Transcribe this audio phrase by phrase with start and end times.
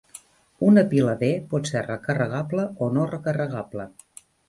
[0.69, 3.91] Una pila D pot ser recarregable o no recarregable.